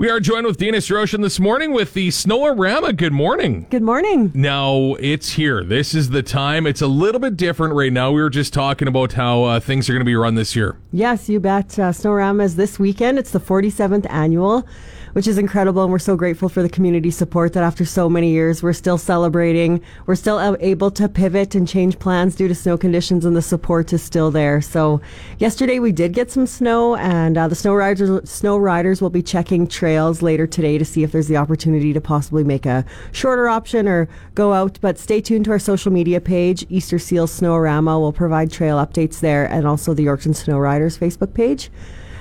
We 0.00 0.08
are 0.08 0.18
joined 0.18 0.46
with 0.46 0.56
Deana 0.56 0.78
Stroshein 0.78 1.20
this 1.20 1.38
morning 1.38 1.74
with 1.74 1.92
the 1.92 2.08
Snowarama. 2.08 2.96
Good 2.96 3.12
morning. 3.12 3.66
Good 3.68 3.82
morning. 3.82 4.32
Now 4.34 4.94
it's 4.98 5.32
here. 5.32 5.62
This 5.62 5.94
is 5.94 6.08
the 6.08 6.22
time. 6.22 6.66
It's 6.66 6.80
a 6.80 6.86
little 6.86 7.20
bit 7.20 7.36
different 7.36 7.74
right 7.74 7.92
now. 7.92 8.10
We 8.10 8.22
were 8.22 8.30
just 8.30 8.54
talking 8.54 8.88
about 8.88 9.12
how 9.12 9.42
uh, 9.42 9.60
things 9.60 9.90
are 9.90 9.92
going 9.92 10.00
to 10.00 10.06
be 10.06 10.16
run 10.16 10.36
this 10.36 10.56
year. 10.56 10.78
Yes, 10.92 11.28
you 11.28 11.38
bet. 11.38 11.78
Uh, 11.78 11.92
is 12.40 12.56
this 12.56 12.78
weekend. 12.80 13.18
It's 13.18 13.30
the 13.30 13.38
47th 13.38 14.06
annual 14.10 14.66
which 15.12 15.26
is 15.26 15.38
incredible. 15.38 15.82
And 15.82 15.92
we're 15.92 15.98
so 15.98 16.16
grateful 16.16 16.48
for 16.48 16.62
the 16.62 16.68
community 16.68 17.10
support 17.10 17.52
that 17.54 17.62
after 17.62 17.84
so 17.84 18.08
many 18.08 18.30
years, 18.30 18.62
we're 18.62 18.72
still 18.72 18.98
celebrating. 18.98 19.80
We're 20.06 20.14
still 20.14 20.56
able 20.60 20.90
to 20.92 21.08
pivot 21.08 21.54
and 21.54 21.66
change 21.66 21.98
plans 21.98 22.34
due 22.34 22.48
to 22.48 22.54
snow 22.54 22.76
conditions, 22.76 23.24
and 23.24 23.36
the 23.36 23.42
support 23.42 23.92
is 23.92 24.02
still 24.02 24.30
there. 24.30 24.60
So, 24.60 25.00
yesterday 25.38 25.78
we 25.78 25.92
did 25.92 26.12
get 26.12 26.30
some 26.30 26.46
snow, 26.46 26.96
and 26.96 27.36
uh, 27.36 27.48
the 27.48 27.54
snow 27.54 27.74
riders 27.74 28.28
snow 28.28 28.56
riders 28.56 29.00
will 29.00 29.10
be 29.10 29.22
checking 29.22 29.66
trails 29.66 30.22
later 30.22 30.46
today 30.46 30.78
to 30.78 30.84
see 30.84 31.02
if 31.02 31.12
there's 31.12 31.28
the 31.28 31.36
opportunity 31.36 31.92
to 31.92 32.00
possibly 32.00 32.44
make 32.44 32.66
a 32.66 32.84
shorter 33.12 33.48
option 33.48 33.88
or 33.88 34.08
go 34.34 34.52
out. 34.52 34.78
But 34.80 34.98
stay 34.98 35.20
tuned 35.20 35.44
to 35.46 35.50
our 35.52 35.58
social 35.58 35.92
media 35.92 36.20
page, 36.20 36.64
Easter 36.68 36.98
Seals 36.98 37.38
Snowarama. 37.38 38.00
will 38.00 38.12
provide 38.12 38.50
trail 38.50 38.76
updates 38.76 39.20
there, 39.20 39.46
and 39.46 39.66
also 39.66 39.94
the 39.94 40.06
Yorkton 40.06 40.34
Snow 40.34 40.58
Riders 40.58 40.79
Facebook 40.88 41.34
page. 41.34 41.70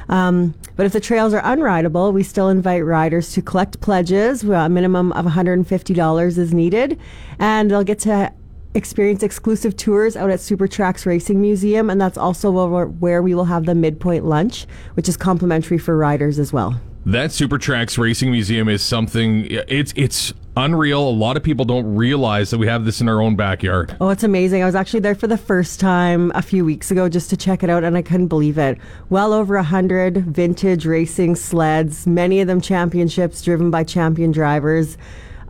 Um, 0.10 0.56
but 0.76 0.86
if 0.86 0.92
the 0.92 1.00
trails 1.00 1.34
are 1.34 1.42
unrideable, 1.42 2.12
we 2.12 2.24
still 2.24 2.50
invite 2.50 2.84
riders 2.84 3.32
to 3.34 3.42
collect 3.42 3.80
pledges. 3.80 4.44
A 4.44 4.68
minimum 4.68 5.12
of 5.14 5.26
$150 5.26 6.38
is 6.38 6.54
needed, 6.54 7.00
and 7.38 7.70
they'll 7.70 7.84
get 7.84 8.00
to 8.00 8.34
experience 8.74 9.24
exclusive 9.24 9.76
tours 9.76 10.16
out 10.16 10.30
at 10.30 10.40
Super 10.40 10.68
Tracks 10.68 11.06
Racing 11.06 11.42
Museum, 11.42 11.90
and 11.90 12.02
that's 12.02 12.18
also 12.18 12.52
where 12.52 13.22
we 13.22 13.36
will 13.36 13.46
have 13.46 13.66
the 13.66 13.76
midpoint 13.76 14.26
lunch, 14.26 14.66
which 14.96 15.08
is 15.08 15.16
complimentary 15.16 15.78
for 15.78 15.96
riders 15.96 16.40
as 16.40 16.52
well. 16.52 16.80
That 17.06 17.32
Super 17.32 17.58
Tracks 17.58 17.98
Racing 17.98 18.32
Museum 18.32 18.68
is 18.68 18.82
something. 18.82 19.48
It's 19.50 19.94
it's 19.96 20.34
unreal. 20.60 21.08
A 21.08 21.10
lot 21.10 21.38
of 21.38 21.44
people 21.44 21.66
don't 21.66 21.96
realize 21.96 22.50
that 22.52 22.58
we 22.58 22.68
have 22.68 22.86
this 22.86 23.02
in 23.02 23.10
our 23.10 23.22
own 23.22 23.36
backyard. 23.36 23.96
Oh, 24.02 24.10
it's 24.10 24.24
amazing. 24.24 24.62
I 24.62 24.66
was 24.66 24.76
actually 24.76 25.00
there 25.00 25.16
for 25.16 25.28
the 25.28 25.38
first 25.38 25.80
time 25.80 26.32
a 26.36 26.42
few 26.42 26.66
weeks 26.66 26.92
ago 26.92 27.10
just 27.10 27.30
to 27.30 27.38
check 27.38 27.64
it 27.64 27.70
out, 27.70 27.84
and 27.84 27.96
I 27.98 28.02
couldn't 28.02 28.28
believe 28.28 28.58
it. 28.58 28.78
Well 29.10 29.34
over 29.34 29.56
a 29.56 29.64
hundred 29.64 30.18
vintage 30.26 30.86
racing 30.86 31.36
sleds, 31.36 32.06
many 32.06 32.42
of 32.42 32.48
them 32.48 32.62
championships 32.62 33.42
driven 33.42 33.72
by 33.72 33.84
champion 33.84 34.32
drivers. 34.32 34.98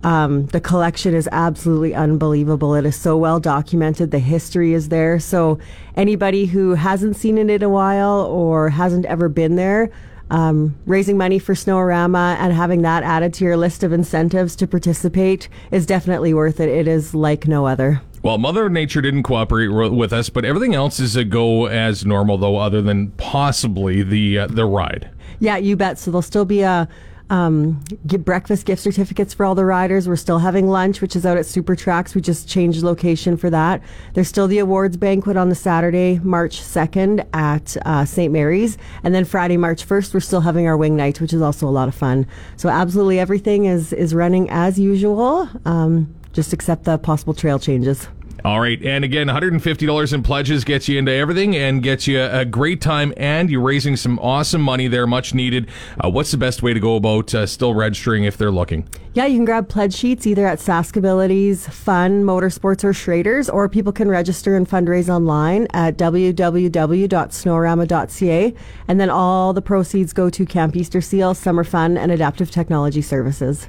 Um, 0.04 0.46
the 0.48 0.62
collection 0.62 1.14
is 1.14 1.28
absolutely 1.32 1.94
unbelievable. 1.94 2.74
It 2.76 2.86
is 2.86 2.96
so 2.96 3.18
well 3.18 3.40
documented. 3.40 4.12
The 4.12 4.20
history 4.20 4.74
is 4.74 4.90
there. 4.90 5.20
So 5.20 5.60
anybody 5.96 6.46
who 6.46 6.76
hasn't 6.76 7.18
seen 7.18 7.38
it 7.38 7.50
in 7.50 7.64
a 7.64 7.70
while 7.70 8.22
or 8.22 8.70
hasn't 8.70 9.06
ever 9.06 9.28
been 9.28 9.56
there, 9.56 9.92
um, 10.30 10.76
raising 10.86 11.18
money 11.18 11.40
for 11.40 11.54
Snowarama 11.54 12.36
and 12.38 12.54
having 12.54 12.82
that 12.84 13.04
added 13.04 13.34
to 13.36 13.46
your 13.46 13.58
list 13.58 13.84
of 13.84 13.92
incentives 13.92 14.56
to 14.58 14.68
participate 14.68 15.50
is 15.72 15.86
definitely 15.86 16.34
worth 16.34 16.60
it. 16.60 16.70
It 16.70 16.88
is 16.88 17.14
like 17.14 17.48
no 17.48 17.66
other. 17.66 18.02
Well, 18.22 18.38
Mother 18.38 18.70
Nature 18.70 19.02
didn't 19.02 19.24
cooperate 19.24 19.70
with 19.70 20.12
us, 20.12 20.30
but 20.30 20.44
everything 20.44 20.76
else 20.76 21.00
is 21.00 21.16
a 21.16 21.24
go 21.24 21.68
as 21.68 22.06
normal, 22.06 22.38
though, 22.38 22.58
other 22.58 22.82
than 22.82 23.12
possibly 23.12 24.04
the 24.04 24.40
uh, 24.40 24.48
the 24.48 24.66
ride. 24.66 25.10
Yeah, 25.40 25.56
you 25.56 25.78
bet. 25.78 25.98
So 25.98 26.12
there'll 26.12 26.22
still 26.22 26.44
be 26.44 26.62
a 26.62 26.90
um, 27.30 27.84
breakfast 28.04 28.66
gift 28.66 28.82
certificates 28.82 29.34
for 29.34 29.46
all 29.46 29.56
the 29.56 29.66
riders. 29.66 30.08
We're 30.08 30.16
still 30.16 30.40
having 30.40 30.68
lunch, 30.68 31.02
which 31.02 31.16
is 31.16 31.26
out 31.26 31.38
at 31.38 31.46
Super 31.46 31.76
Tracks. 31.76 32.16
We 32.16 32.22
just 32.22 32.48
changed 32.48 32.84
location 32.84 33.38
for 33.38 33.50
that. 33.50 33.82
There's 34.14 34.28
still 34.28 34.48
the 34.48 34.60
awards 34.60 34.98
banquet 34.98 35.38
on 35.38 35.50
the 35.50 35.56
Saturday, 35.56 36.20
March 36.24 36.62
2nd 36.62 37.28
at 37.34 37.78
uh, 37.86 38.06
St. 38.06 38.32
Mary's. 38.32 38.78
And 39.04 39.14
then 39.14 39.26
Friday, 39.26 39.58
March 39.58 39.88
1st, 39.88 40.14
we're 40.14 40.20
still 40.20 40.42
having 40.42 40.68
our 40.68 40.78
wing 40.78 40.96
night, 40.96 41.22
which 41.22 41.34
is 41.34 41.42
also 41.42 41.68
a 41.68 41.70
lot 41.70 41.88
of 41.88 41.96
fun. 41.96 42.26
So 42.58 42.70
absolutely 42.70 43.20
everything 43.20 43.66
is, 43.66 43.94
is 43.94 44.14
running 44.14 44.50
as 44.50 44.80
usual, 44.80 45.50
um, 45.66 46.14
just 46.34 46.54
except 46.54 46.86
the 46.86 46.98
possible 46.98 47.34
trail 47.34 47.60
changes. 47.60 48.08
All 48.46 48.62
right. 48.62 48.82
And 48.84 49.04
again, 49.04 49.28
$150 49.28 50.14
in 50.14 50.24
pledges 50.24 50.64
gets 50.64 50.88
you 50.88 50.98
into 50.98 51.12
everything 51.12 51.56
and 51.56 51.84
gets 51.84 52.08
you 52.08 52.22
a 52.22 52.46
great 52.46 52.82
time. 52.82 53.14
And 53.18 53.50
you're 53.50 53.62
raising 53.62 53.98
some 53.98 54.18
awesome 54.20 54.62
money 54.62 54.88
there, 54.88 55.06
much 55.06 55.34
needed. 55.34 55.68
Uh, 56.04 56.10
what's 56.10 56.32
the 56.32 56.38
best 56.38 56.64
way 56.64 56.74
to 56.74 56.80
go 56.80 56.96
about 56.96 57.36
uh, 57.36 57.46
still 57.46 57.74
registering 57.74 58.24
if 58.24 58.38
they're 58.38 58.52
looking? 58.52 58.88
Yeah, 59.14 59.26
you 59.26 59.38
can 59.38 59.46
grab 59.46 59.68
pledge 59.68 59.94
sheets 59.94 60.26
either 60.28 60.48
at 60.48 60.60
Saskabilities, 60.60 61.70
Fun, 61.70 62.24
Motorsports, 62.24 62.84
or 62.84 62.94
Schrader's, 62.94 63.50
or 63.50 63.68
people 63.68 63.92
can 63.92 64.08
register 64.08 64.56
and 64.56 64.70
fundraise 64.70 65.10
online 65.10 65.68
at 65.74 65.98
www.snowarama.ca. 65.98 68.54
And 68.88 69.00
then 69.00 69.10
all 69.10 69.54
the 69.54 69.62
proceeds 69.62 70.14
go 70.14 70.30
to 70.30 70.46
Camp 70.46 70.76
Easter 70.76 71.02
Seal, 71.02 71.34
Summer 71.34 71.64
Fun, 71.64 71.98
and 71.98 72.12
Adaptive 72.12 72.52
Technology 72.52 73.02
Services. 73.02 73.68